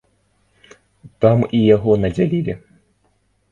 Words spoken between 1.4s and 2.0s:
і яго